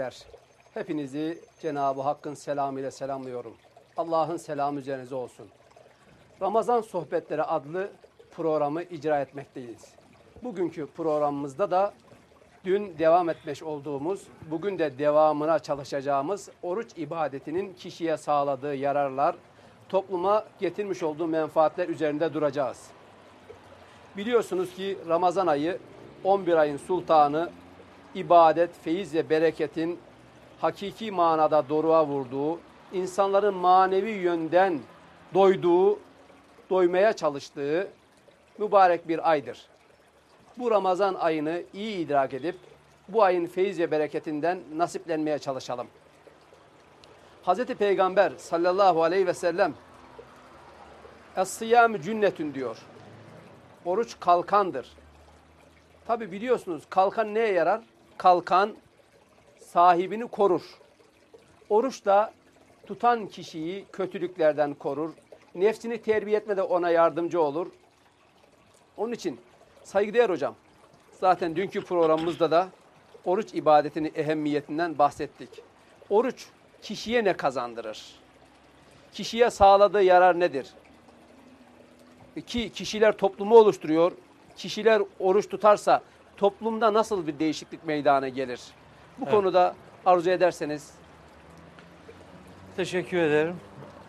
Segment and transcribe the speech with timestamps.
[0.00, 0.16] İzleyiciler.
[0.74, 3.54] Hepinizi Cenab-ı Hakk'ın selamıyla selamlıyorum.
[3.96, 5.48] Allah'ın selamı üzerinize olsun.
[6.40, 7.90] Ramazan Sohbetleri adlı
[8.36, 9.94] programı icra etmekteyiz.
[10.42, 11.94] Bugünkü programımızda da
[12.64, 19.36] dün devam etmiş olduğumuz, bugün de devamına çalışacağımız oruç ibadetinin kişiye sağladığı yararlar,
[19.88, 22.86] topluma getirmiş olduğu menfaatler üzerinde duracağız.
[24.16, 25.78] Biliyorsunuz ki Ramazan ayı
[26.24, 27.50] 11 ayın sultanı,
[28.14, 29.98] ibadet, feyiz ve bereketin
[30.60, 32.58] hakiki manada doruğa vurduğu,
[32.92, 34.80] insanların manevi yönden
[35.34, 35.98] doyduğu,
[36.70, 37.88] doymaya çalıştığı
[38.58, 39.66] mübarek bir aydır.
[40.58, 42.56] Bu Ramazan ayını iyi idrak edip
[43.08, 45.86] bu ayın feyiz ve bereketinden nasiplenmeye çalışalım.
[47.46, 47.64] Hz.
[47.64, 49.74] Peygamber sallallahu aleyhi ve sellem
[51.36, 52.78] Es-siyam cünnetün diyor.
[53.84, 54.92] Oruç kalkandır.
[56.06, 57.80] Tabi biliyorsunuz kalkan neye yarar?
[58.20, 58.76] Kalkan
[59.58, 60.62] sahibini korur.
[61.68, 62.32] Oruç da
[62.86, 65.10] tutan kişiyi kötülüklerden korur.
[65.54, 67.66] Nefsini terbiye etmede ona yardımcı olur.
[68.96, 69.40] Onun için
[69.84, 70.54] saygıdeğer hocam,
[71.20, 72.68] zaten dünkü programımızda da
[73.24, 75.50] oruç ibadetinin ehemmiyetinden bahsettik.
[76.10, 76.46] Oruç
[76.82, 78.14] kişiye ne kazandırır?
[79.12, 80.66] Kişiye sağladığı yarar nedir?
[82.46, 84.12] Ki kişiler toplumu oluşturuyor.
[84.56, 86.02] Kişiler oruç tutarsa
[86.40, 88.60] toplumda nasıl bir değişiklik meydana gelir?
[89.18, 89.34] Bu Evet.
[89.34, 89.74] konuda
[90.06, 90.90] arzu ederseniz
[92.76, 93.56] Teşekkür ederim.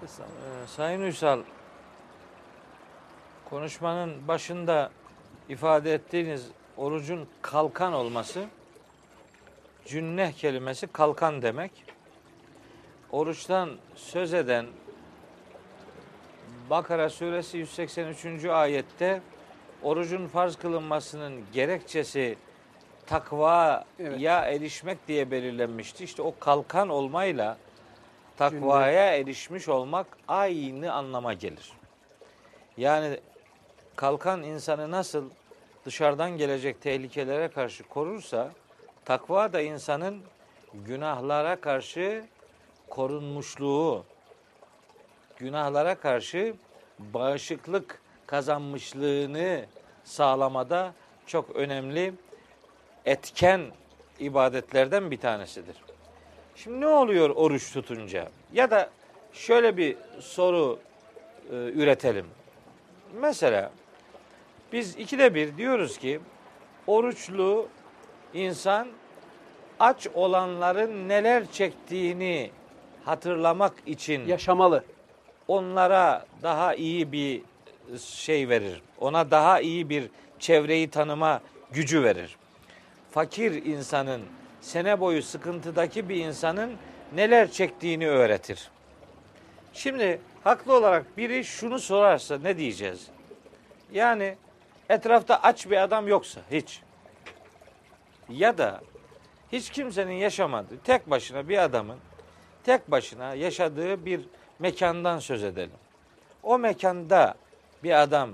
[0.03, 1.39] Ee, Sayın Ünsal,
[3.49, 4.91] konuşmanın başında
[5.49, 6.47] ifade ettiğiniz
[6.77, 8.45] orucun kalkan olması,
[9.85, 11.71] cünneh kelimesi kalkan demek.
[13.11, 14.65] Oruçtan söz eden
[16.69, 18.45] Bakara suresi 183.
[18.45, 19.21] ayette
[19.83, 22.37] orucun farz kılınmasının gerekçesi
[23.05, 24.21] takvaya Evet.
[24.25, 26.03] erişmek diye belirlenmişti.
[26.03, 27.57] İşte o kalkan olmayla
[28.37, 31.71] takvaya erişmiş olmak aynı anlama gelir.
[32.77, 33.19] Yani
[33.95, 35.29] kalkan insanı nasıl
[35.85, 38.51] dışarıdan gelecek tehlikelere karşı korursa
[39.05, 40.21] takva da insanın
[40.73, 42.25] günahlara karşı
[42.89, 44.03] korunmuşluğu,
[45.37, 46.53] günahlara karşı
[46.99, 48.00] bağışıklık
[48.31, 49.65] kazanmışlığını
[50.03, 50.93] sağlamada
[51.27, 52.13] çok önemli
[53.05, 53.61] etken
[54.19, 55.75] ibadetlerden bir tanesidir.
[56.55, 58.27] Şimdi ne oluyor oruç tutunca?
[58.53, 58.89] Ya da
[59.33, 60.79] şöyle bir soru
[61.51, 62.25] e, üretelim.
[63.13, 63.71] Mesela
[64.73, 66.19] biz ikide bir diyoruz ki
[66.87, 67.67] oruçlu
[68.33, 68.87] insan
[69.79, 72.51] aç olanların neler çektiğini
[73.05, 74.83] hatırlamak için yaşamalı.
[75.47, 77.50] onlara daha iyi bir
[78.05, 78.81] şey verir.
[78.99, 80.09] Ona daha iyi bir
[80.39, 82.37] çevreyi tanıma gücü verir.
[83.11, 84.21] Fakir insanın
[84.61, 86.71] sene boyu sıkıntıdaki bir insanın
[87.15, 88.69] neler çektiğini öğretir.
[89.73, 93.07] Şimdi haklı olarak biri şunu sorarsa ne diyeceğiz?
[93.91, 94.35] Yani
[94.89, 96.81] etrafta aç bir adam yoksa hiç
[98.29, 98.81] ya da
[99.51, 101.97] hiç kimsenin yaşamadığı tek başına bir adamın
[102.63, 104.21] tek başına yaşadığı bir
[104.59, 105.77] mekandan söz edelim.
[106.43, 107.35] O mekanda
[107.83, 108.29] bir adam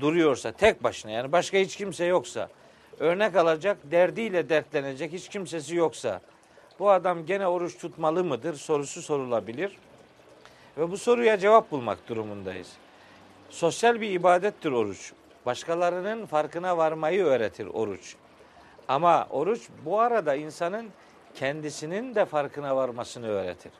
[0.00, 2.48] duruyorsa tek başına yani başka hiç kimse yoksa
[2.98, 6.20] örnek alacak derdiyle dertlenecek hiç kimsesi yoksa
[6.78, 9.76] bu adam gene oruç tutmalı mıdır sorusu sorulabilir.
[10.78, 12.72] Ve bu soruya cevap bulmak durumundayız.
[13.50, 15.12] Sosyal bir ibadettir oruç.
[15.46, 18.16] Başkalarının farkına varmayı öğretir oruç.
[18.88, 20.90] Ama oruç bu arada insanın
[21.34, 23.72] kendisinin de farkına varmasını öğretir.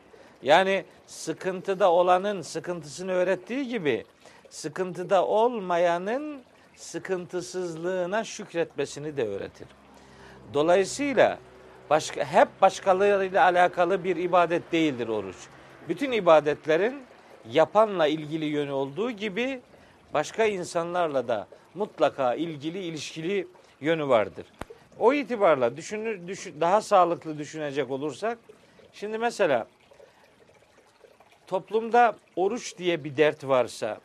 [0.43, 4.05] Yani sıkıntıda olanın sıkıntısını öğrettiği gibi
[4.53, 6.43] sıkıntıda olmayanın
[6.77, 9.69] sıkıntısızlığına şükretmesini de öğretir.
[10.55, 11.39] Dolayısıyla
[11.91, 15.37] başka hep başkalarıyla alakalı bir ibadet değildir oruç.
[15.89, 17.03] Bütün ibadetlerin
[17.51, 19.61] yapanla ilgili yönü olduğu gibi
[20.15, 23.49] başka insanlarla da mutlaka ilgili ilişkili
[23.81, 24.47] yönü vardır.
[24.99, 28.39] O itibarla düşünür, düşün, daha sağlıklı düşünecek olursak
[28.93, 29.67] şimdi mesela
[31.47, 34.01] toplumda oruç diye bir dert varsa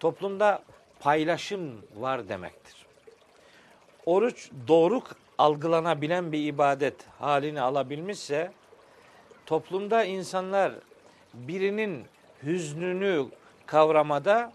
[0.00, 0.62] toplumda
[1.00, 2.86] paylaşım var demektir.
[4.06, 5.02] Oruç doğru
[5.38, 8.52] algılanabilen bir ibadet halini alabilmişse
[9.46, 10.72] toplumda insanlar
[11.34, 12.04] birinin
[12.42, 13.26] hüznünü
[13.66, 14.52] kavramada,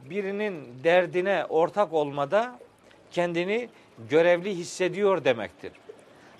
[0.00, 2.58] birinin derdine ortak olmada
[3.10, 3.68] kendini
[4.10, 5.72] görevli hissediyor demektir.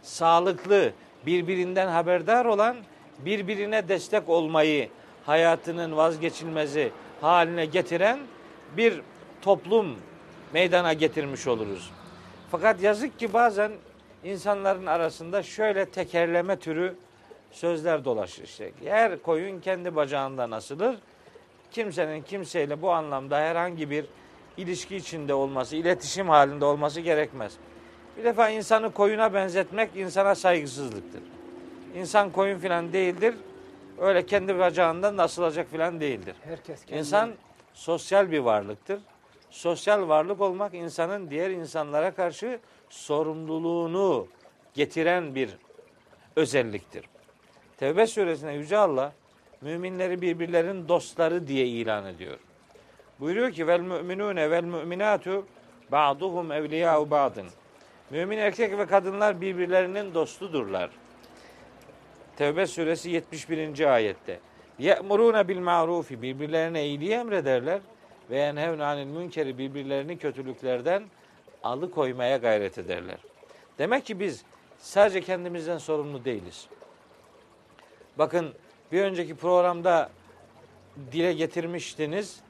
[0.03, 0.93] Sağlıklı,
[1.27, 2.77] birbirinden haberdar olan,
[3.19, 4.89] birbirine destek olmayı
[5.27, 8.19] hayatının vazgeçilmezi haline getiren
[8.77, 9.01] bir
[9.43, 9.97] toplum
[10.53, 11.91] meydana getirmiş oluruz.
[12.51, 13.73] Fakat yazık ki bazen
[14.25, 16.95] insanların arasında şöyle tekerleme türü
[17.51, 18.73] sözler dolaşır işte.
[18.85, 20.97] Her koyun kendi bacağından asılır.
[21.71, 24.05] Kimsenin kimseyle bu anlamda herhangi bir
[24.57, 27.53] ilişki içinde olması, iletişim halinde olması gerekmez.
[28.19, 31.23] Bir defa insanı koyuna benzetmek insana saygısızlıktır.
[31.97, 33.35] İnsan koyun filan değildir.
[34.01, 36.37] Öyle kendi bacağından da asılacak filan değildir.
[36.45, 37.33] Herkes kendine- İnsan
[37.75, 39.01] sosyal bir varlıktır.
[39.51, 42.59] Sosyal varlık olmak insanın diğer insanlara karşı
[42.91, 44.27] sorumluluğunu
[44.75, 45.51] getiren bir
[46.37, 47.05] özelliktir.
[47.77, 49.13] Tevbe suresinde Yüce Allah
[49.61, 52.39] müminleri birbirlerinin dostları diye ilan ediyor.
[53.21, 55.47] Buyuruyor ki vel müminune vel müminatu
[55.93, 57.47] ba'duhum evliya'u ba'dın.
[58.11, 60.91] Mümin erkek ve kadınlar birbirlerinin dostudurlar.
[62.41, 63.95] Tevbe suresi 71.
[63.95, 64.41] ayette.
[64.79, 67.81] Ye'murune bil ma'rufi birbirlerine iyiliği emrederler
[68.31, 71.03] ve yenhevne anil münkeri birbirlerini kötülüklerden
[71.63, 73.17] alıkoymaya gayret ederler.
[73.79, 74.45] Demek ki biz
[74.79, 76.67] sadece kendimizden sorumlu değiliz.
[78.19, 78.53] Bakın
[78.93, 80.11] bir önceki programda
[81.13, 82.41] dile getirmiştiniz.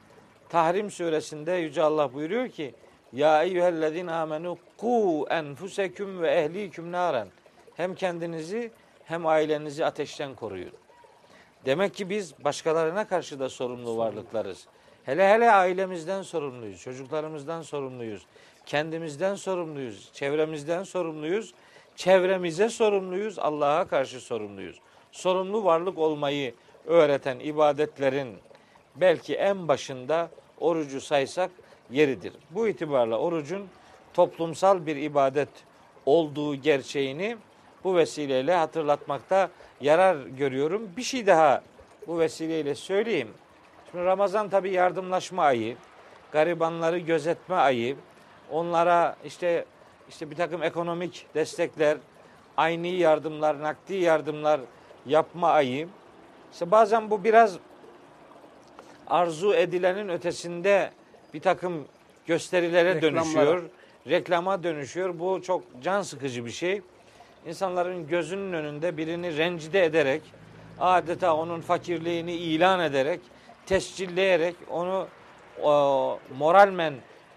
[0.49, 2.73] Tahrim suresinde Yüce Allah buyuruyor ki
[3.13, 7.27] Ya eyyühellezine amenu ku enfuseküm ve ehliküm naren.
[7.75, 8.71] Hem kendinizi
[9.05, 10.73] hem ailenizi ateşten koruyun.
[11.65, 14.67] Demek ki biz başkalarına karşı da sorumlu varlıklarız.
[15.03, 18.25] Hele hele ailemizden sorumluyuz, çocuklarımızdan sorumluyuz,
[18.65, 21.53] kendimizden sorumluyuz, çevremizden sorumluyuz,
[21.95, 24.79] çevremize sorumluyuz, Allah'a karşı sorumluyuz.
[25.11, 26.53] Sorumlu varlık olmayı
[26.85, 28.37] öğreten ibadetlerin
[28.95, 31.51] belki en başında orucu saysak
[31.91, 32.33] yeridir.
[32.49, 33.67] Bu itibarla orucun
[34.13, 35.49] toplumsal bir ibadet
[36.05, 37.37] olduğu gerçeğini
[37.83, 39.49] bu vesileyle hatırlatmakta
[39.81, 40.89] yarar görüyorum.
[40.97, 41.61] Bir şey daha
[42.07, 43.29] bu vesileyle söyleyeyim.
[43.91, 45.75] Şimdi Ramazan tabi yardımlaşma ayı,
[46.31, 47.95] garibanları gözetme ayı,
[48.51, 49.65] onlara işte
[50.09, 51.97] işte bir takım ekonomik destekler,
[52.57, 54.61] aynı yardımlar, nakdi yardımlar
[55.05, 55.87] yapma ayı.
[56.53, 57.57] İşte bazen bu biraz
[59.07, 60.91] arzu edilenin ötesinde
[61.33, 61.85] bir takım
[62.25, 63.15] gösterilere Reklamlara.
[63.23, 63.63] dönüşüyor,
[64.07, 65.19] reklama dönüşüyor.
[65.19, 66.81] Bu çok can sıkıcı bir şey.
[67.45, 70.21] İnsanların gözünün önünde birini rencide ederek,
[70.79, 73.19] adeta onun fakirliğini ilan ederek,
[73.65, 75.07] tescilleyerek onu
[75.63, 76.93] o, moralmen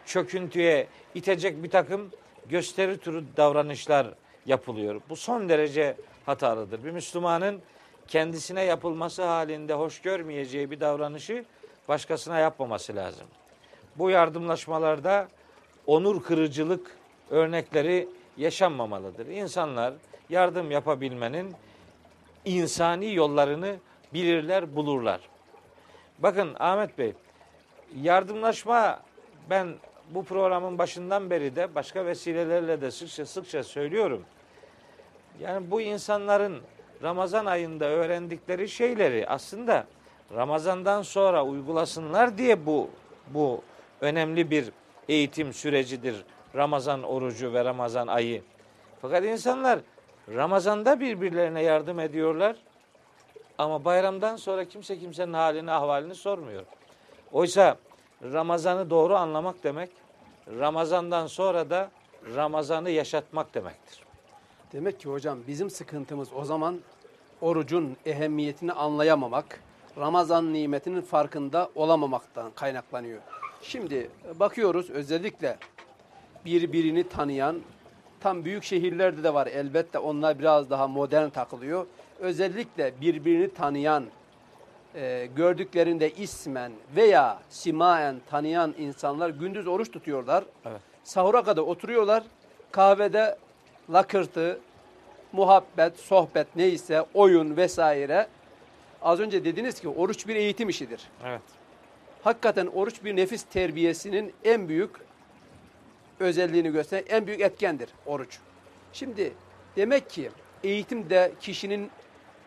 [0.06, 2.10] çöküntüye itecek bir takım
[2.48, 4.06] gösteri türü davranışlar
[4.46, 5.00] yapılıyor.
[5.08, 5.96] Bu son derece
[6.26, 6.84] hatalıdır.
[6.84, 7.60] Bir Müslümanın
[8.08, 11.44] kendisine yapılması halinde hoş görmeyeceği bir davranışı
[11.88, 13.26] başkasına yapmaması lazım.
[13.96, 15.28] Bu yardımlaşmalarda
[15.86, 16.96] onur kırıcılık
[17.30, 19.26] örnekleri yaşanmamalıdır.
[19.26, 19.94] İnsanlar
[20.30, 21.54] yardım yapabilmenin
[22.44, 23.76] insani yollarını
[24.14, 25.20] bilirler, bulurlar.
[26.18, 27.12] Bakın Ahmet Bey,
[28.02, 29.00] yardımlaşma
[29.50, 29.74] ben
[30.10, 34.24] bu programın başından beri de başka vesilelerle de sıkça sıkça söylüyorum.
[35.40, 36.62] Yani bu insanların
[37.02, 39.86] Ramazan ayında öğrendikleri şeyleri aslında
[40.34, 42.90] Ramazan'dan sonra uygulasınlar diye bu
[43.28, 43.62] bu
[44.00, 44.70] önemli bir
[45.08, 46.24] eğitim sürecidir.
[46.56, 48.42] Ramazan orucu ve Ramazan ayı.
[49.02, 49.80] Fakat insanlar
[50.28, 52.56] Ramazan'da birbirlerine yardım ediyorlar.
[53.58, 56.62] Ama bayramdan sonra kimse kimsenin halini, ahvalini sormuyor.
[57.32, 57.76] Oysa
[58.22, 59.90] Ramazan'ı doğru anlamak demek,
[60.58, 61.90] Ramazan'dan sonra da
[62.34, 64.04] Ramazan'ı yaşatmak demektir.
[64.72, 66.80] Demek ki hocam bizim sıkıntımız o zaman
[67.40, 69.60] orucun ehemmiyetini anlayamamak,
[69.98, 73.20] Ramazan nimetinin farkında olamamaktan kaynaklanıyor.
[73.62, 75.58] Şimdi bakıyoruz özellikle
[76.44, 77.60] birbirini tanıyan,
[78.20, 81.86] tam büyük şehirlerde de var elbette onlar biraz daha modern takılıyor.
[82.20, 84.04] Özellikle birbirini tanıyan,
[84.94, 90.44] e, gördüklerinde ismen veya simaen tanıyan insanlar gündüz oruç tutuyorlar.
[90.64, 90.80] Evet.
[91.04, 92.22] Sahura kadar oturuyorlar.
[92.70, 93.38] Kahvede
[93.92, 94.60] lakırtı,
[95.32, 98.26] muhabbet, sohbet neyse, oyun vesaire.
[99.02, 101.08] Az önce dediniz ki oruç bir eğitim işidir.
[101.24, 101.42] Evet.
[102.22, 104.90] Hakikaten oruç bir nefis terbiyesinin en büyük
[106.20, 108.38] özelliğini gösteren en büyük etkendir oruç.
[108.92, 109.32] Şimdi
[109.76, 110.30] demek ki
[110.64, 111.90] eğitimde kişinin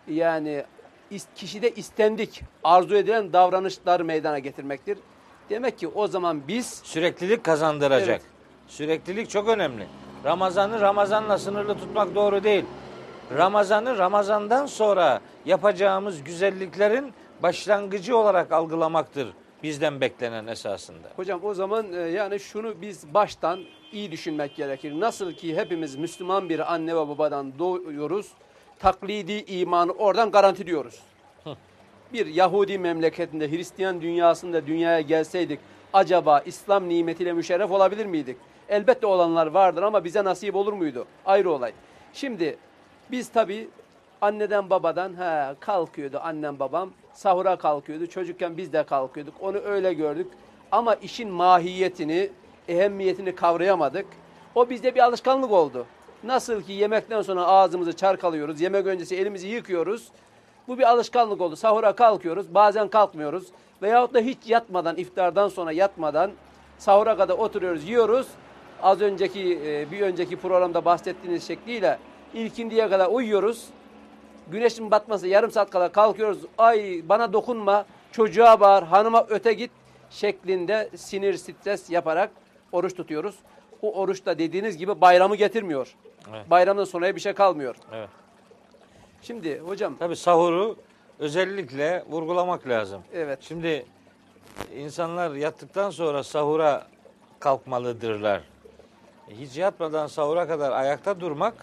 [0.07, 0.63] yani
[1.35, 4.97] kişide istendik, arzu edilen davranışlar meydana getirmektir.
[5.49, 8.09] Demek ki o zaman biz Süreklilik kazandıracak.
[8.09, 8.21] Evet.
[8.67, 9.87] Süreklilik çok önemli.
[10.25, 12.65] Ramazan'ı Ramazan'la sınırlı tutmak doğru değil.
[13.37, 19.27] Ramazan'ı Ramazan'dan sonra yapacağımız güzelliklerin başlangıcı olarak algılamaktır
[19.63, 21.07] bizden beklenen esasında.
[21.15, 23.59] Hocam o zaman e, yani şunu biz baştan
[23.91, 24.99] iyi düşünmek gerekir.
[24.99, 28.27] Nasıl ki hepimiz Müslüman bir anne ve babadan doğuyoruz,
[28.79, 30.99] taklidi imanı oradan garantiliyoruz.
[32.13, 35.59] Bir Yahudi memleketinde, Hristiyan dünyasında dünyaya gelseydik
[35.93, 38.37] acaba İslam nimetiyle müşerref olabilir miydik?
[38.69, 41.05] Elbette olanlar vardır ama bize nasip olur muydu?
[41.25, 41.73] Ayrı olay.
[42.13, 42.57] Şimdi
[43.11, 43.69] biz tabii
[44.21, 48.07] anneden babadan he, kalkıyordu annem babam sahura kalkıyordu.
[48.07, 49.33] Çocukken biz de kalkıyorduk.
[49.41, 50.27] Onu öyle gördük.
[50.71, 52.29] Ama işin mahiyetini,
[52.67, 54.05] ehemmiyetini kavrayamadık.
[54.55, 55.85] O bizde bir alışkanlık oldu.
[56.23, 60.07] Nasıl ki yemekten sonra ağzımızı çarkalıyoruz, yemek öncesi elimizi yıkıyoruz.
[60.67, 61.55] Bu bir alışkanlık oldu.
[61.55, 63.47] Sahura kalkıyoruz, bazen kalkmıyoruz.
[63.81, 66.31] Veyahut da hiç yatmadan, iftardan sonra yatmadan
[66.77, 68.27] sahura kadar oturuyoruz, yiyoruz.
[68.83, 71.99] Az önceki, e, bir önceki programda bahsettiğiniz şekliyle
[72.33, 73.65] ilkindiye kadar uyuyoruz.
[74.51, 76.37] Güneşin batması yarım saat kala kalkıyoruz.
[76.57, 79.71] Ay bana dokunma, çocuğa bağır, hanıma öte git
[80.09, 82.31] şeklinde sinir, stres yaparak
[82.71, 83.35] oruç tutuyoruz.
[83.81, 85.95] O oruç da dediğiniz gibi bayramı getirmiyor.
[86.29, 86.49] Evet.
[86.49, 87.75] Bayramdan sonraya bir şey kalmıyor.
[87.93, 88.09] Evet.
[89.21, 90.75] Şimdi hocam Tabii sahuru
[91.19, 93.01] özellikle vurgulamak lazım.
[93.13, 93.85] evet Şimdi
[94.75, 96.87] insanlar yattıktan sonra sahura
[97.39, 98.41] kalkmalıdırlar.
[99.29, 101.53] Hiç yatmadan sahura kadar ayakta durmak,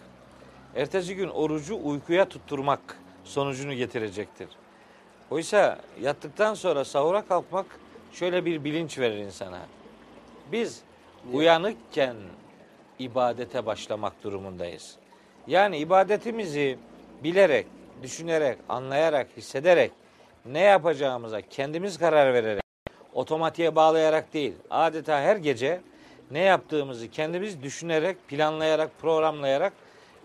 [0.75, 2.79] ertesi gün orucu uykuya tutturmak
[3.23, 4.47] sonucunu getirecektir.
[5.31, 7.65] Oysa yattıktan sonra sahura kalkmak
[8.11, 9.59] şöyle bir bilinç verir insana.
[10.51, 10.81] Biz
[11.33, 12.15] uyanıkken
[12.99, 14.95] ibadete başlamak durumundayız.
[15.47, 16.77] Yani ibadetimizi
[17.23, 17.67] bilerek,
[18.03, 19.91] düşünerek, anlayarak, hissederek
[20.45, 22.63] ne yapacağımıza kendimiz karar vererek,
[23.13, 25.81] otomatiğe bağlayarak değil, adeta her gece
[26.31, 29.73] ne yaptığımızı kendimiz düşünerek, planlayarak, programlayarak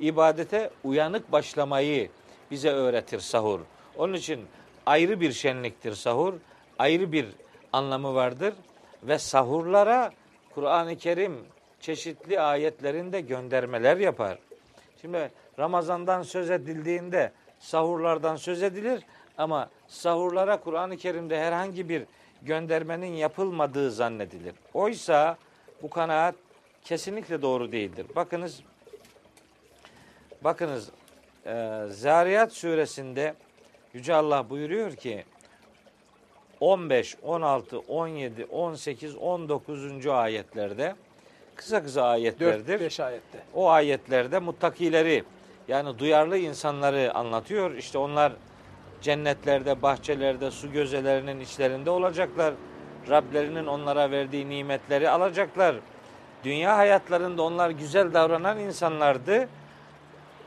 [0.00, 2.10] ibadete uyanık başlamayı
[2.50, 3.60] bize öğretir sahur.
[3.96, 4.40] Onun için
[4.86, 6.34] ayrı bir şenliktir sahur,
[6.78, 7.26] ayrı bir
[7.72, 8.54] anlamı vardır
[9.02, 10.12] ve sahurlara
[10.54, 11.38] Kur'an-ı Kerim
[11.80, 14.38] çeşitli ayetlerinde göndermeler yapar.
[15.00, 19.02] Şimdi Ramazan'dan söz edildiğinde sahurlardan söz edilir
[19.38, 22.02] ama sahurlara Kur'an-ı Kerim'de herhangi bir
[22.42, 24.54] göndermenin yapılmadığı zannedilir.
[24.74, 25.38] Oysa
[25.82, 26.34] bu kanaat
[26.84, 28.06] kesinlikle doğru değildir.
[28.16, 28.62] Bakınız
[30.44, 30.90] bakınız
[31.46, 33.34] e, Zariyat suresinde
[33.94, 35.24] Yüce Allah buyuruyor ki
[36.60, 40.06] 15, 16, 17, 18, 19.
[40.06, 40.94] ayetlerde
[41.56, 42.80] kısa kısa ayetlerdir.
[42.80, 43.38] 4-5 ayette.
[43.54, 45.24] O ayetlerde muttakileri
[45.68, 47.74] yani duyarlı insanları anlatıyor.
[47.74, 48.32] İşte onlar
[49.00, 52.54] cennetlerde, bahçelerde, su gözelerinin içlerinde olacaklar.
[53.08, 55.76] Rablerinin onlara verdiği nimetleri alacaklar.
[56.44, 59.48] Dünya hayatlarında onlar güzel davranan insanlardı.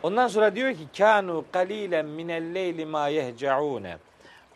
[0.03, 3.97] Ondan sonra diyor ki kanu qalilen minel leyli ma yehcaune.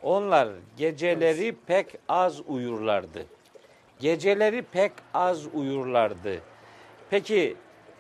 [0.04, 3.26] Onlar geceleri pek az uyurlardı.
[4.00, 6.42] Geceleri pek az uyurlardı.
[7.10, 7.56] Peki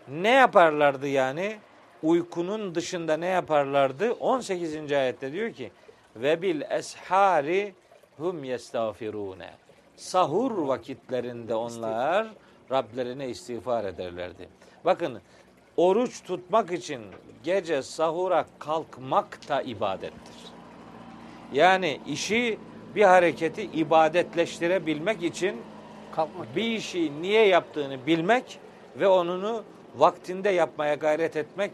[0.08, 1.58] ne yaparlardı yani?
[2.04, 4.13] Uykunun dışında ne yaparlardı?
[4.13, 4.92] 18.
[4.92, 5.72] ayette diyor ki
[6.16, 7.74] ve bil eshari
[8.18, 9.50] hum yestağfirune.
[9.96, 12.27] Sahur vakitlerinde onlar
[12.72, 14.50] Rablerine istiğfar ederlerdi.
[14.86, 15.22] Bakın
[15.78, 17.02] oruç tutmak için
[17.44, 20.36] gece sahura kalkmak da ibadettir.
[21.54, 22.60] Yani işi
[22.96, 25.62] bir hareketi ibadetleştirebilmek için
[26.16, 26.56] Kalkmak.
[26.56, 28.60] bir işi niye yaptığını bilmek
[29.00, 29.64] ve onunu
[29.98, 31.72] vaktinde yapmaya gayret etmek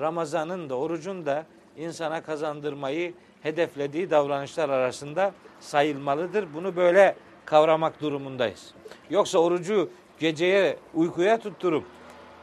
[0.00, 6.46] Ramazan'ın da orucun da insana kazandırmayı hedeflediği davranışlar arasında sayılmalıdır.
[6.54, 8.74] Bunu böyle kavramak durumundayız.
[9.10, 11.84] Yoksa orucu geceye uykuya tutturup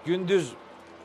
[0.05, 0.53] gündüz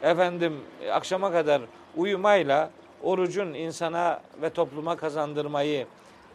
[0.04, 0.60] efendim
[0.92, 1.62] akşama kadar
[1.96, 2.70] uyumayla
[3.02, 5.86] orucun insana ve topluma kazandırmayı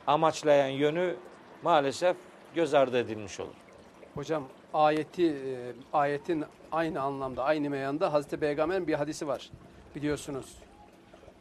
[0.08, 1.16] amaçlayan yönü
[1.64, 2.18] maalesef
[2.56, 3.54] göz ardı edilmiş olur.
[4.16, 5.36] Hocam ayeti e,
[5.94, 9.50] ayetin aynı anlamda aynı meyanda Hazreti Peygamber'in bir hadisi var.
[9.96, 10.56] Biliyorsunuz.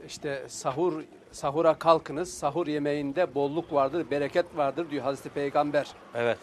[0.07, 2.35] İşte sahur sahura kalkınız.
[2.35, 5.89] Sahur yemeğinde bolluk vardır, bereket vardır diyor Hazreti Peygamber.
[6.15, 6.39] Evet.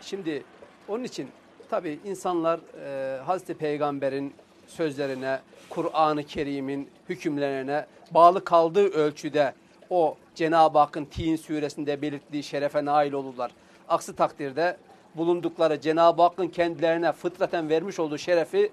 [0.00, 0.44] Şimdi
[0.88, 1.28] onun için
[1.70, 4.34] tabii insanlar e, Hazreti Peygamber'in
[4.66, 9.54] sözlerine, Kur'an-ı Kerim'in hükümlerine bağlı kaldığı ölçüde
[9.90, 13.50] o Cenab-ı Hakk'ın Tin suresinde belirttiği şerefe nail olurlar.
[13.88, 14.76] Aksi takdirde
[15.14, 18.72] bulundukları Cenab-ı Hakk'ın kendilerine fıtraten vermiş olduğu şerefi,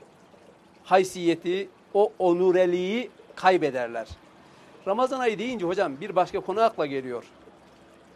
[0.83, 4.07] haysiyeti, o onureliği kaybederler.
[4.87, 7.23] Ramazan ayı deyince hocam bir başka konu akla geliyor.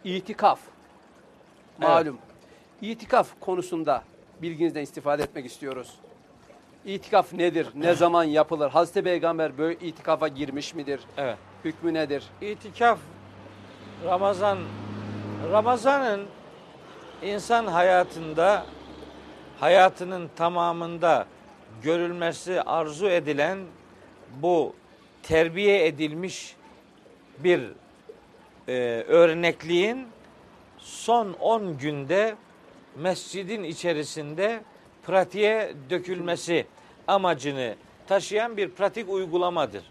[0.04, 0.60] İtikaf.
[1.78, 2.18] Malum.
[2.82, 4.02] İtikaf konusunda
[4.42, 5.94] bilginizden istifade etmek istiyoruz.
[6.84, 7.68] İtikaf nedir?
[7.74, 8.70] Ne zaman yapılır?
[8.70, 11.00] Hazreti Peygamber böyle itikafa girmiş midir?
[11.16, 11.36] Evet.
[11.64, 12.24] Hükmü nedir?
[12.40, 12.98] İtikaf
[14.04, 14.58] Ramazan
[15.52, 16.26] Ramazan'ın
[17.22, 18.66] insan hayatında
[19.60, 21.26] hayatının tamamında
[21.82, 23.58] görülmesi arzu edilen
[24.42, 24.74] bu
[25.22, 26.56] terbiye edilmiş
[27.38, 27.60] bir
[28.68, 28.72] e,
[29.08, 30.06] örnekliğin
[30.78, 32.36] son 10 günde
[32.96, 34.60] mescidin içerisinde
[35.08, 36.66] pratiğe dökülmesi
[37.06, 37.74] amacını
[38.06, 39.82] taşıyan bir pratik uygulamadır.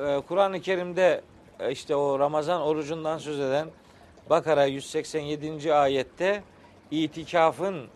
[0.00, 1.20] Ee, Kur'an-ı Kerim'de
[1.60, 3.68] e, işte o Ramazan orucundan söz eden
[4.30, 5.74] Bakara 187.
[5.74, 6.42] ayette
[6.90, 7.86] itikafın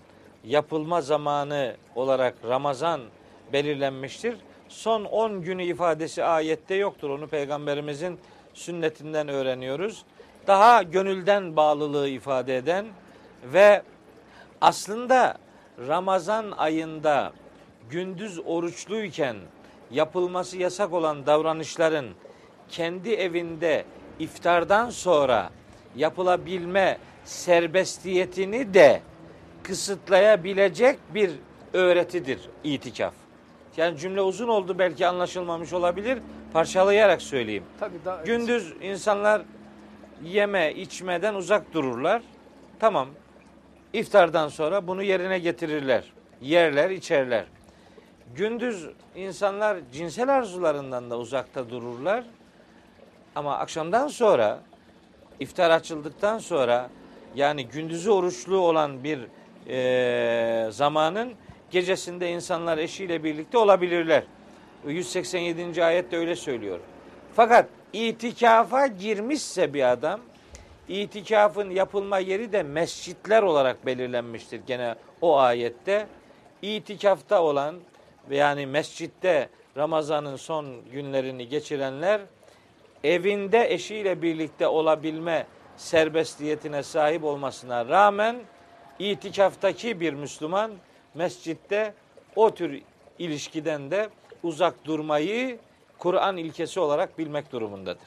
[0.45, 3.01] yapılma zamanı olarak Ramazan
[3.53, 4.37] belirlenmiştir.
[4.69, 7.11] Son 10 günü ifadesi ayette yoktur.
[7.11, 8.19] Onu peygamberimizin
[8.55, 10.05] sünnetinden öğreniyoruz.
[10.47, 12.87] Daha gönülden bağlılığı ifade eden
[13.45, 13.83] ve
[14.61, 15.44] aslında
[15.79, 17.33] Ramazan ayında
[17.91, 19.37] gündüz oruçluyken
[19.91, 22.07] yapılması yasak olan davranışların
[22.69, 23.85] kendi evinde
[24.19, 25.51] iftardan sonra
[25.97, 29.03] yapılabilme serbestiyetini de
[29.63, 31.31] kısıtlayabilecek bir
[31.73, 33.15] öğretidir itikaf.
[33.77, 36.19] Yani cümle uzun oldu belki anlaşılmamış olabilir.
[36.53, 37.65] Parçalayarak söyleyeyim.
[37.81, 39.43] Tabii daha Gündüz insanlar
[40.25, 42.23] yeme içmeden uzak dururlar.
[42.81, 43.09] Tamam.
[43.95, 46.05] İftardan sonra bunu yerine getirirler.
[46.43, 47.45] Yerler, içerler.
[48.37, 52.25] Gündüz insanlar cinsel arzularından da uzakta dururlar.
[53.35, 54.61] Ama akşamdan sonra
[55.41, 56.91] iftar açıldıktan sonra
[57.35, 59.21] yani gündüzü oruçlu olan bir
[59.69, 61.33] eee, zamanın
[61.71, 64.23] gecesinde insanlar eşiyle birlikte olabilirler.
[64.87, 65.85] 187.
[65.85, 66.81] ayette öyle söylüyor.
[67.37, 70.21] Fakat itikafa girmişse bir adam
[70.89, 76.07] itikafın yapılma yeri de mescitler olarak belirlenmiştir gene o ayette.
[76.63, 77.77] İtikafta olan
[78.31, 82.21] yani mescitte Ramazan'ın son günlerini geçirenler
[83.05, 88.37] evinde eşiyle birlikte olabilme serbestiyetine sahip olmasına rağmen
[88.99, 90.73] itikaftaki bir Müslüman
[91.15, 91.95] mescitte
[92.37, 92.83] o tür
[93.19, 94.09] ilişkiden de
[94.43, 95.59] uzak durmayı
[95.99, 98.07] Kur'an ilkesi olarak bilmek durumundadır.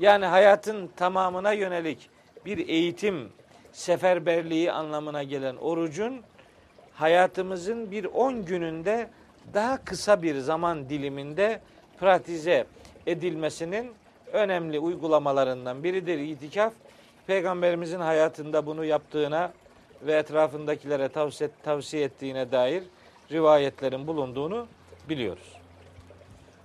[0.00, 2.10] Yani hayatın tamamına yönelik
[2.44, 3.32] bir eğitim
[3.72, 6.20] seferberliği anlamına gelen orucun
[6.94, 9.08] hayatımızın bir 10 gününde
[9.54, 11.60] daha kısa bir zaman diliminde
[11.98, 12.66] pratize
[13.06, 13.92] edilmesinin
[14.32, 16.72] önemli uygulamalarından biridir itikaf.
[17.26, 19.52] Peygamberimizin hayatında bunu yaptığına
[20.02, 22.82] ve etrafındakilere tavsiye, tavsiye ettiğine dair
[23.32, 24.66] rivayetlerin bulunduğunu
[25.08, 25.52] biliyoruz.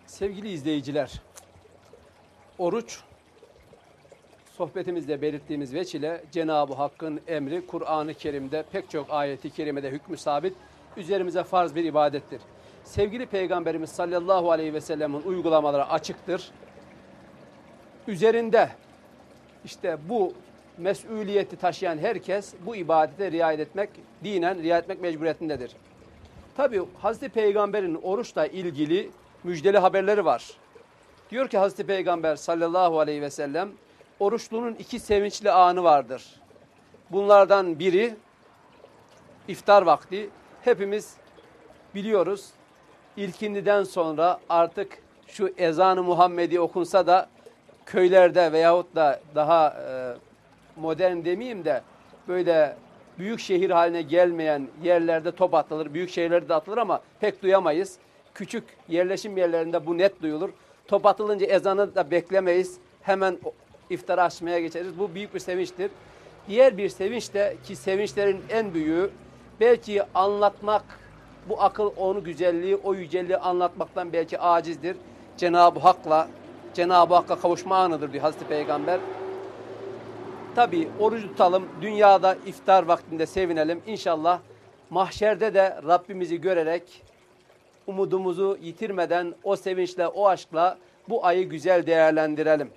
[0.05, 1.21] Sevgili izleyiciler,
[2.57, 2.99] oruç
[4.57, 10.53] sohbetimizde belirttiğimiz veçile Cenab-ı Hakk'ın emri Kur'an-ı Kerim'de pek çok ayeti kerimede hükmü sabit
[10.97, 12.41] üzerimize farz bir ibadettir.
[12.83, 16.51] Sevgili Peygamberimiz sallallahu aleyhi ve sellemin uygulamaları açıktır.
[18.07, 18.69] Üzerinde
[19.65, 20.33] işte bu
[20.77, 23.89] mesuliyeti taşıyan herkes bu ibadete riayet etmek,
[24.23, 25.71] dinen riayet etmek mecburiyetindedir.
[26.57, 29.09] Tabi Hazreti Peygamber'in oruçla ilgili
[29.43, 30.51] müjdeli haberleri var.
[31.31, 33.69] Diyor ki Hazreti Peygamber sallallahu aleyhi ve sellem
[34.19, 36.25] oruçlunun iki sevinçli anı vardır.
[37.11, 38.15] Bunlardan biri
[39.47, 40.29] iftar vakti.
[40.61, 41.13] Hepimiz
[41.95, 42.49] biliyoruz.
[43.17, 44.97] İlkindiden sonra artık
[45.27, 47.29] şu ezanı Muhammedi okunsa da
[47.85, 50.13] köylerde veyahut da daha e,
[50.81, 51.81] modern demeyeyim de
[52.27, 52.77] böyle
[53.19, 57.97] büyük şehir haline gelmeyen yerlerde top atılır, büyük şehirlerde de atılır ama pek duyamayız.
[58.33, 60.49] Küçük yerleşim yerlerinde bu net duyulur.
[60.87, 62.77] Top atılınca ezanı da beklemeyiz.
[63.01, 63.37] Hemen
[63.89, 64.99] iftara açmaya geçeriz.
[64.99, 65.91] Bu büyük bir sevinçtir.
[66.47, 69.11] Diğer bir sevinç de ki sevinçlerin en büyüğü
[69.59, 70.83] belki anlatmak,
[71.49, 74.97] bu akıl onu güzelliği, o yücelliği anlatmaktan belki acizdir.
[75.37, 76.27] Cenab-ı Hak'la,
[76.73, 78.99] Cenab-ı Hakk'a kavuşma anıdır diyor Hazreti Peygamber.
[80.55, 83.81] Tabi oruç tutalım, dünyada iftar vaktinde sevinelim.
[83.87, 84.39] İnşallah
[84.89, 86.83] mahşerde de Rabbimizi görerek
[87.87, 90.77] umudumuzu yitirmeden o sevinçle, o aşkla
[91.09, 92.69] bu ayı güzel değerlendirelim.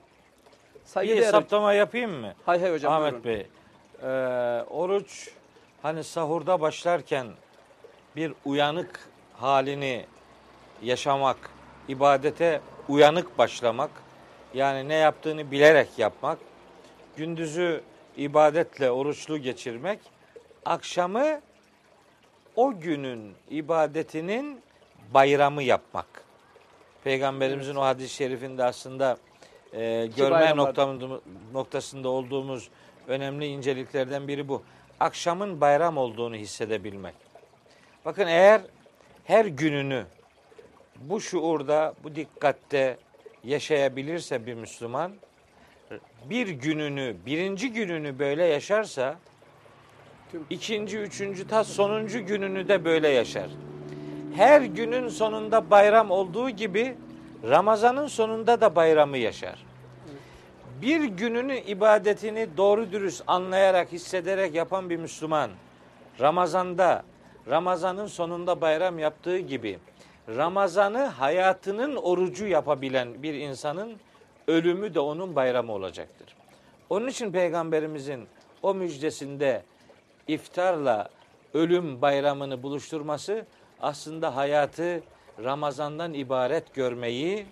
[0.88, 2.34] Bir Saygıdeğer hesaplama yapayım mı?
[2.46, 2.92] Hay hay hocam.
[2.92, 3.24] Ahmet buyurun.
[3.24, 3.46] Bey,
[4.02, 5.30] e, oruç
[5.82, 7.26] hani sahurda başlarken
[8.16, 10.06] bir uyanık halini
[10.82, 11.36] yaşamak,
[11.88, 13.90] ibadete uyanık başlamak,
[14.54, 16.38] yani ne yaptığını bilerek yapmak,
[17.16, 17.82] gündüzü
[18.16, 19.98] ibadetle oruçlu geçirmek,
[20.64, 21.40] akşamı
[22.56, 24.60] o günün ibadetinin
[25.14, 26.06] bayramı yapmak.
[27.04, 29.16] Peygamberimizin o hadis-i şerifinde aslında
[29.72, 30.68] e, görme bayram var.
[30.68, 31.20] noktamı-
[31.52, 32.68] noktasında olduğumuz
[33.08, 34.62] önemli inceliklerden biri bu.
[35.00, 37.14] Akşamın bayram olduğunu hissedebilmek.
[38.04, 38.60] Bakın eğer
[39.24, 40.04] her gününü
[40.96, 42.96] bu şuurda, bu dikkatte
[43.44, 45.12] yaşayabilirse bir Müslüman,
[46.30, 49.16] bir gününü, birinci gününü böyle yaşarsa,
[50.32, 53.48] Tüm- ikinci, üçüncü, ta sonuncu gününü de böyle yaşar.
[54.36, 56.94] Her günün sonunda bayram olduğu gibi
[57.44, 59.64] Ramazan'ın sonunda da bayramı yaşar.
[60.82, 65.50] Bir gününün ibadetini doğru dürüst anlayarak, hissederek yapan bir Müslüman
[66.20, 67.02] Ramazan'da
[67.48, 69.78] Ramazan'ın sonunda bayram yaptığı gibi
[70.28, 73.96] Ramazan'ı hayatının orucu yapabilen bir insanın
[74.48, 76.36] ölümü de onun bayramı olacaktır.
[76.90, 78.28] Onun için peygamberimizin
[78.62, 79.62] o müjdesinde
[80.28, 81.08] iftarla
[81.54, 83.46] ölüm bayramını buluşturması
[83.80, 85.02] aslında hayatı
[85.44, 87.46] Ramazan'dan ibaret görmeyi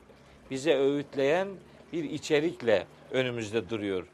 [0.51, 1.49] bize öğütleyen
[1.92, 4.07] bir içerikle önümüzde duruyor.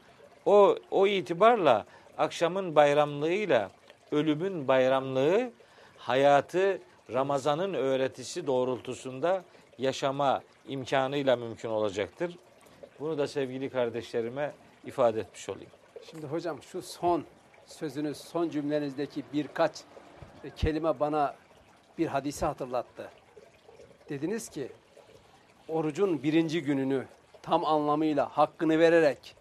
[0.45, 1.85] O o itibarla
[2.17, 3.71] akşamın bayramlığıyla
[4.11, 5.51] ölümün bayramlığı
[5.97, 6.81] hayatı
[7.13, 9.43] Ramazan'ın öğretisi doğrultusunda
[9.77, 12.37] yaşama imkanıyla mümkün olacaktır.
[12.99, 14.51] Bunu da sevgili kardeşlerime
[14.85, 15.71] ifade etmiş olayım.
[16.11, 17.23] Şimdi hocam şu son
[17.65, 19.71] sözünüz, son cümlenizdeki birkaç
[20.55, 21.35] kelime bana
[21.97, 23.09] bir hadisi hatırlattı.
[24.13, 24.67] Dediniz ki
[25.67, 27.05] orucun birinci gününü
[27.41, 29.35] tam anlamıyla hakkını vererek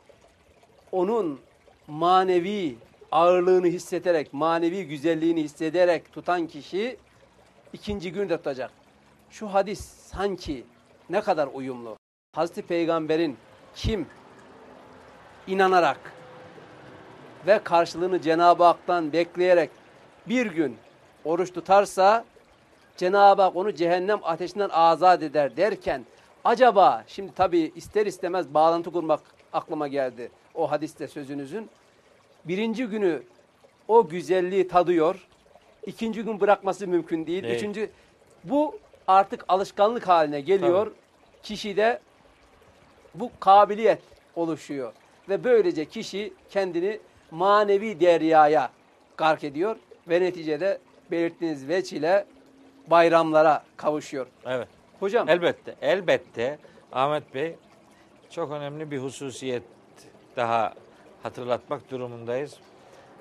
[0.93, 1.41] onun
[1.87, 2.77] manevi
[3.11, 6.97] ağırlığını hissederek, manevi güzelliğini hissederek tutan kişi
[7.73, 8.71] ikinci gün de tutacak.
[9.31, 10.65] Şu hadis sanki
[11.11, 11.97] ne kadar uyumlu.
[12.35, 13.37] Hazreti Peygamber'in
[13.75, 14.07] kim
[15.47, 16.13] inanarak
[17.47, 19.71] ve karşılığını Cenab-ı Hak'tan bekleyerek
[20.29, 20.77] bir gün
[21.25, 22.25] oruç tutarsa
[22.97, 26.05] Cenab-ı Hak onu cehennem ateşinden azat eder derken
[26.45, 29.21] acaba şimdi tabi ister istemez bağlantı kurmak
[29.53, 31.69] aklıma geldi o hadiste sözünüzün.
[32.45, 33.23] Birinci günü
[33.89, 35.29] o güzelliği tadıyor.
[35.87, 37.43] ikinci gün bırakması mümkün değil.
[37.43, 37.55] Değil.
[37.55, 37.91] Üçüncü
[38.45, 40.93] bu artık alışkanlık haline geliyor.
[41.43, 42.01] Kişide
[43.15, 43.99] bu kabiliyet
[44.37, 44.93] oluşuyor.
[45.29, 47.01] Ve böylece kişi kendini
[47.31, 48.71] manevi deryaya
[49.17, 49.77] gark ediyor
[50.09, 50.79] ve neticede
[51.11, 52.25] belirttiğiniz veç ile
[52.87, 54.27] bayramlara kavuşuyor.
[54.47, 54.69] Evet.
[55.01, 56.59] Hocam Elbette, elbette
[56.93, 57.57] Ahmet Bey
[58.31, 59.63] çok önemli bir hususiyet
[60.37, 60.75] daha
[61.23, 62.57] hatırlatmak durumundayız.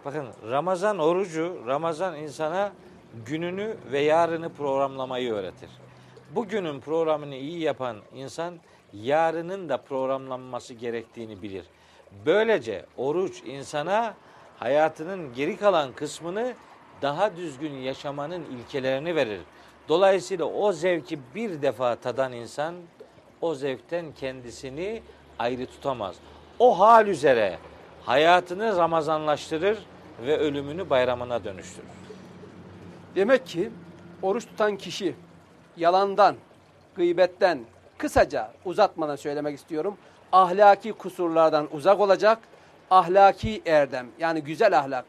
[0.05, 2.71] Bakın Ramazan orucu, Ramazan insana
[3.25, 5.69] gününü ve yarını programlamayı öğretir.
[6.35, 8.53] Bugünün programını iyi yapan insan
[8.93, 11.65] yarının da programlanması gerektiğini bilir.
[12.25, 14.13] Böylece oruç insana
[14.59, 16.53] hayatının geri kalan kısmını
[17.01, 19.41] daha düzgün yaşamanın ilkelerini verir.
[19.89, 22.75] Dolayısıyla o zevki bir defa tadan insan
[23.41, 25.01] o zevkten kendisini
[25.39, 26.15] ayrı tutamaz.
[26.59, 27.57] O hal üzere
[28.05, 29.77] hayatını Ramazanlaştırır
[30.25, 31.87] ve ölümünü bayramına dönüştürür.
[33.15, 33.71] demek ki
[34.21, 35.15] oruç tutan kişi
[35.77, 36.35] yalandan,
[36.95, 37.59] gıybetten
[37.97, 39.97] kısaca uzatmadan söylemek istiyorum.
[40.31, 42.39] Ahlaki kusurlardan uzak olacak.
[42.91, 45.05] Ahlaki erdem yani güzel ahlak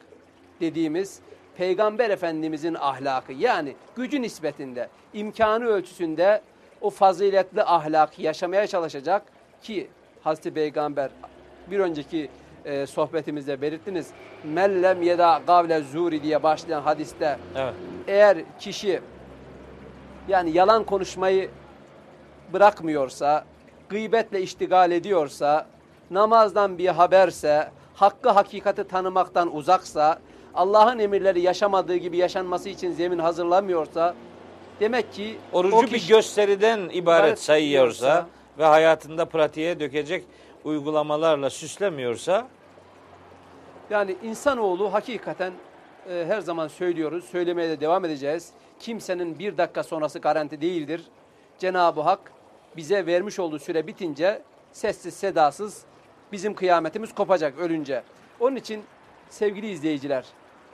[0.60, 1.20] dediğimiz
[1.56, 6.40] Peygamber Efendimizin ahlakı yani gücü nispetinde, imkanı ölçüsünde
[6.80, 9.22] o faziletli ahlakı yaşamaya çalışacak
[9.62, 9.88] ki
[10.22, 11.10] Hazreti Peygamber
[11.70, 12.30] bir önceki
[12.64, 14.10] e, sohbetimizde belirttiniz.
[14.44, 17.74] Mellem yeda gavle zuri diye başlayan hadiste Evet.
[18.08, 19.00] eğer kişi
[20.28, 21.50] yani yalan konuşmayı
[22.52, 23.44] bırakmıyorsa,
[23.88, 25.66] gıybetle iştigal ediyorsa,
[26.10, 30.18] namazdan bir haberse, hakkı hakikati tanımaktan uzaksa,
[30.54, 34.14] Allah'ın emirleri yaşamadığı gibi yaşanması için zemin hazırlamıyorsa,
[34.80, 38.26] demek ki Orucu o bir gösteriden ibaret ibaret sayıyorsa sayıyorsa
[38.58, 40.24] ve hayatında pratiğe dökecek
[40.64, 42.46] uygulamalarla süslemiyorsa
[43.90, 45.52] Yani insanoğlu hakikaten
[46.08, 48.50] e, her zaman söylüyoruz, söylemeye de devam edeceğiz.
[48.80, 51.02] Kimsenin bir dakika sonrası garanti değildir.
[51.58, 52.32] Cenab-ı Hak
[52.76, 55.82] bize vermiş olduğu süre bitince sessiz sedasız
[56.32, 58.02] bizim kıyametimiz kopacak ölünce.
[58.40, 58.82] Onun için
[59.30, 60.24] sevgili izleyiciler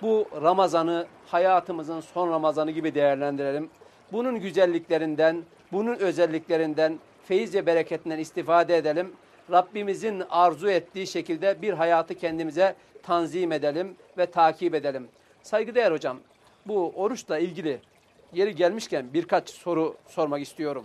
[0.02, 3.70] bu Ramazan'ı hayatımızın son Ramazanı gibi değerlendirelim.
[4.12, 9.12] Bunun güzelliklerinden, bunun özelliklerinden, feyiz ve bereketinden istifade edelim.
[9.50, 15.08] Rabbimizin arzu ettiği şekilde bir hayatı kendimize tanzim edelim ve takip edelim.
[15.42, 16.16] Saygıdeğer hocam,
[16.66, 17.80] bu oruçla ilgili
[18.32, 20.84] yeri gelmişken birkaç soru sormak istiyorum.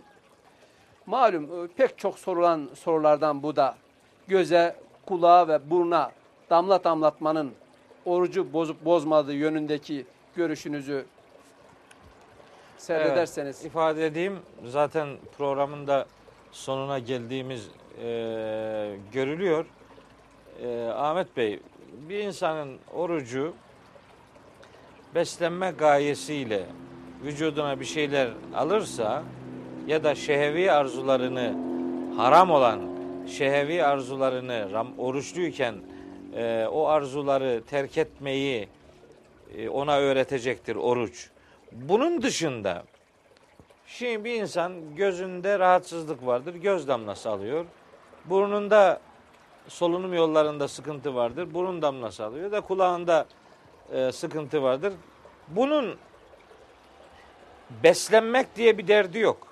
[1.06, 3.76] Malum e, pek çok sorulan sorulardan bu da
[4.28, 6.12] göze, kulağa ve buruna
[6.50, 7.52] damla damlatmanın
[8.06, 11.06] orucu bozup bozmadığı yönündeki görüşünüzü
[12.78, 13.58] seyrederseniz.
[13.62, 14.40] Evet, ifade edeyim.
[14.66, 16.06] Zaten programın da
[16.52, 17.70] sonuna geldiğimiz
[18.04, 19.66] e, görülüyor.
[20.64, 21.60] E, Ahmet Bey,
[22.10, 23.54] bir insanın orucu
[25.16, 26.64] beslenme gayesiyle
[27.24, 29.24] vücuduna bir şeyler alırsa
[29.88, 31.56] ya da şehevi arzularını
[32.18, 32.80] haram olan
[33.28, 35.76] şehevi arzularını oruçluyken
[36.36, 38.68] e, o arzuları terk etmeyi
[39.58, 41.30] e, ona öğretecektir oruç.
[41.72, 42.84] Bunun dışında
[43.88, 47.66] şimdi bir insan gözünde rahatsızlık vardır, göz damlası alıyor.
[48.26, 49.00] Burnunda
[49.68, 53.26] solunum yollarında sıkıntı vardır, burun damlası alıyor da kulağında
[53.92, 54.94] e, sıkıntı vardır.
[55.48, 55.96] Bunun
[57.84, 59.48] beslenmek diye bir derdi yok.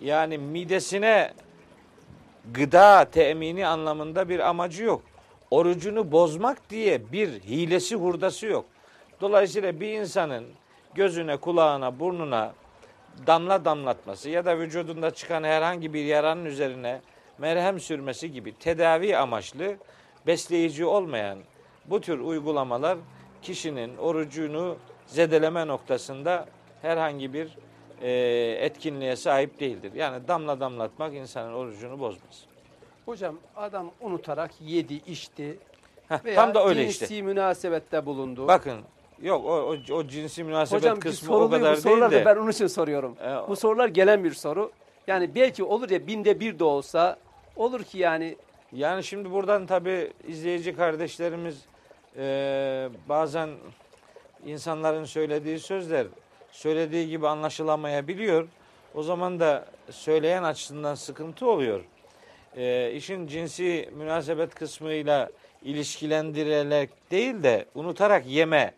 [0.00, 1.32] Yani midesine
[2.54, 5.02] gıda temini anlamında bir amacı yok.
[5.50, 8.64] Orucunu bozmak diye bir hilesi hurdası yok.
[9.20, 10.44] Dolayısıyla bir insanın
[10.94, 12.52] gözüne, kulağına, burnuna
[13.26, 17.00] damla damlatması ya da vücudunda çıkan herhangi bir yaranın üzerine
[17.38, 19.76] merhem sürmesi gibi tedavi amaçlı
[20.26, 21.38] besleyici olmayan
[21.86, 22.98] bu tür uygulamalar
[23.42, 26.46] kişinin orucunu zedeleme noktasında
[26.82, 27.56] herhangi bir
[28.02, 28.10] e,
[28.60, 29.92] etkinliğe sahip değildir.
[29.94, 32.47] Yani damla damlatmak insanın orucunu bozmaz.
[33.08, 35.58] Hocam adam unutarak yedi, içti
[36.08, 37.22] Heh, veya tam da öyle cinsi işte.
[37.22, 38.48] münasebette bulundu.
[38.48, 38.80] Bakın
[39.22, 42.26] yok o, o, o cinsi münasebet Hocam kısmı o kadar bu sorular değil de.
[42.26, 43.16] ben onun için soruyorum.
[43.22, 44.70] E, Bu sorular gelen bir soru.
[45.06, 47.18] Yani belki olur ya binde bir de olsa
[47.56, 48.36] olur ki yani
[48.72, 51.64] Yani şimdi buradan tabii izleyici kardeşlerimiz
[52.16, 53.50] e, bazen
[54.46, 56.06] insanların söylediği sözler
[56.50, 58.48] söylediği gibi anlaşılamayabiliyor.
[58.94, 61.80] O zaman da söyleyen açısından sıkıntı oluyor.
[62.56, 65.30] E, işin cinsi münasebet kısmıyla
[65.62, 68.74] ilişkilendirerek değil de unutarak yeme.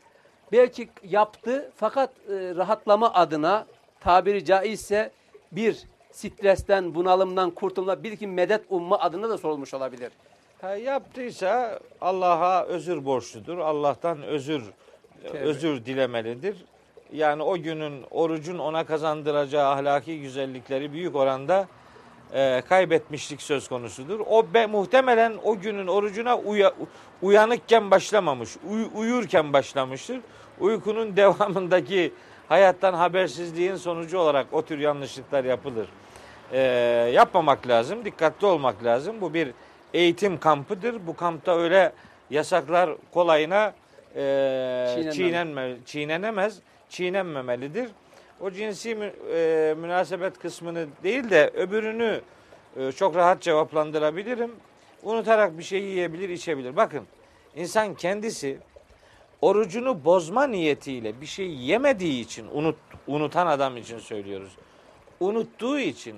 [0.53, 3.67] belki yaptı fakat e, rahatlama adına
[4.01, 5.11] tabiri caizse
[5.53, 5.77] bir
[6.13, 10.13] stresten, bunalımdan kurtulma, bir iki medet umma adına da sorulmuş olabilir.
[10.61, 13.59] Ha, yaptıysa Allah'a özür borçludur.
[13.59, 14.63] Allah'tan özür
[15.23, 15.39] Tevbe.
[15.39, 16.57] özür dilemelidir.
[17.13, 21.69] Yani o günün orucun ona kazandıracağı ahlaki güzellikleri büyük oranda
[22.35, 24.21] e, kaybetmişlik söz konusudur.
[24.29, 26.75] O be, muhtemelen o günün orucuna uya-
[27.23, 30.21] uyanıkken başlamamış, uy- uyurken başlamıştır.
[30.61, 32.13] Uykunun devamındaki
[32.49, 35.89] hayattan habersizliğin sonucu olarak o tür yanlışlıklar yapılır.
[36.53, 36.59] E,
[37.15, 39.21] yapmamak lazım, dikkatli olmak lazım.
[39.21, 39.51] Bu bir
[39.95, 41.07] eğitim kampıdır.
[41.07, 41.93] Bu kampta öyle
[42.31, 43.73] yasaklar kolayına
[44.17, 44.21] e,
[45.13, 47.89] çiğnenme, çiğnenemez, çiğnenmemelidir.
[48.41, 48.91] O cinsi
[49.33, 52.21] e, münasebet kısmını değil de öbürünü
[52.77, 54.53] e, çok rahat cevaplandırabilirim.
[55.03, 56.77] Unutarak bir şey yiyebilir, içebilir.
[56.77, 57.07] Bakın
[57.57, 58.59] insan kendisi
[59.43, 62.77] orucunu bozma niyetiyle bir şey yemediği için unut,
[63.07, 64.57] unutan adam için söylüyoruz.
[65.21, 66.17] Unuttuğu için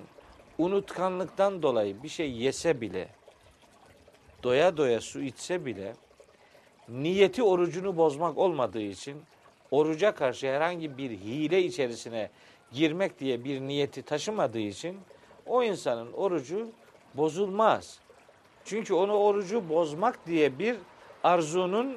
[0.58, 3.08] unutkanlıktan dolayı bir şey yese bile
[4.42, 5.92] doya doya su içse bile
[6.88, 9.22] niyeti orucunu bozmak olmadığı için
[9.72, 12.30] oruca karşı herhangi bir hile içerisine
[12.72, 14.96] girmek diye bir niyeti taşımadığı için
[15.46, 16.68] o insanın orucu
[17.14, 17.98] bozulmaz.
[18.64, 20.76] Çünkü onu orucu bozmak diye bir
[21.24, 21.96] arzunun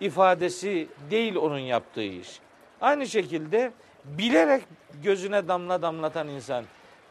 [0.00, 2.40] ifadesi değil onun yaptığı iş.
[2.80, 3.72] Aynı şekilde
[4.04, 4.62] bilerek
[5.02, 6.64] gözüne damla damlatan insan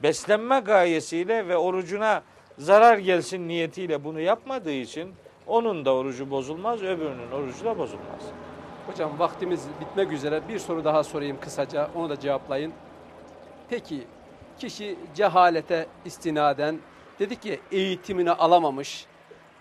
[0.03, 2.23] beslenme gayesiyle ve orucuna
[2.57, 5.13] zarar gelsin niyetiyle bunu yapmadığı için
[5.47, 8.21] onun da orucu bozulmaz, öbürünün orucu da bozulmaz.
[8.87, 10.47] Hocam vaktimiz bitmek üzere.
[10.47, 11.89] Bir soru daha sorayım kısaca.
[11.95, 12.73] Onu da cevaplayın.
[13.69, 14.07] Peki
[14.59, 16.79] kişi cehalete istinaden
[17.19, 19.05] dedi ki eğitimini alamamış.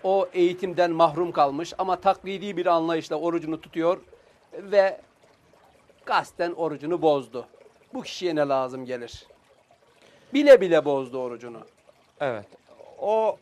[0.03, 4.01] O eğitimden mahrum kalmış ama taklidi bir anlayışla orucunu tutuyor
[4.53, 5.01] ve
[6.05, 7.45] kasten orucunu bozdu.
[7.93, 9.27] Bu kişiye ne lazım gelir?
[10.33, 11.59] Bile bile bozdu orucunu.
[12.19, 12.47] Evet.
[12.99, 13.37] O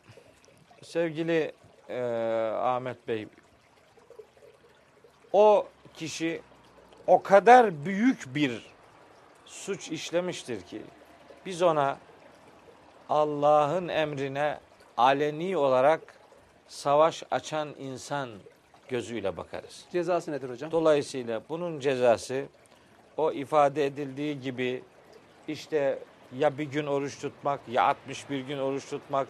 [0.82, 1.52] sevgili
[1.88, 2.00] e,
[2.60, 3.28] Ahmet Bey
[5.32, 5.66] o
[5.96, 6.40] kişi
[7.06, 8.66] o kadar büyük bir
[9.46, 10.82] suç işlemiştir ki
[11.46, 11.98] biz ona
[13.08, 14.58] Allah'ın emrine
[14.96, 16.00] aleni olarak
[16.68, 18.30] savaş açan insan
[18.88, 19.84] gözüyle bakarız.
[19.92, 20.70] Cezası nedir hocam?
[20.70, 22.44] Dolayısıyla bunun cezası
[23.16, 24.82] o ifade edildiği gibi
[25.48, 25.98] işte
[26.38, 29.28] ya bir gün oruç tutmak ya 61 gün oruç tutmak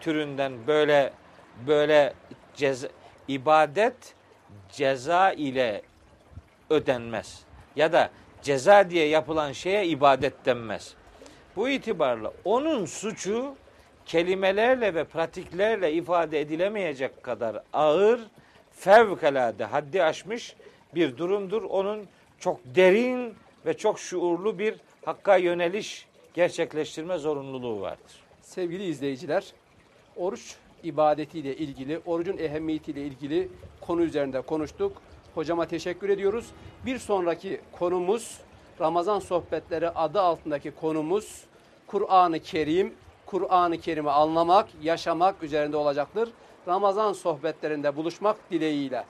[0.00, 1.12] türünden böyle
[1.66, 2.14] böyle
[2.54, 2.88] ceza,
[3.28, 4.14] ibadet
[4.72, 5.82] ceza ile
[6.70, 7.42] ödenmez.
[7.76, 8.10] Ya da
[8.42, 10.94] ceza diye yapılan şeye ibadet denmez.
[11.56, 13.54] Bu itibarla onun suçu
[14.06, 18.20] kelimelerle ve pratiklerle ifade edilemeyecek kadar ağır,
[18.72, 20.56] fevkalade haddi aşmış
[20.94, 21.62] bir durumdur.
[21.62, 22.06] Onun
[22.40, 23.34] çok derin
[23.66, 28.12] ve çok şuurlu bir hakka yöneliş gerçekleştirme zorunluluğu vardır.
[28.42, 29.52] Sevgili izleyiciler,
[30.16, 33.48] oruç ibadetiyle ilgili, orucun ehemmiyetiyle ilgili
[33.80, 35.02] konu üzerinde konuştuk.
[35.38, 36.46] Hocama teşekkür ediyoruz.
[36.86, 38.38] Bir sonraki konumuz
[38.80, 41.44] Ramazan sohbetleri adı altındaki konumuz
[41.86, 42.94] Kur'an-ı Kerim,
[43.26, 46.28] Kur'an-ı Kerim'i anlamak, yaşamak üzerinde olacaktır.
[46.68, 49.04] Ramazan sohbetlerinde buluşmak dileğiyle.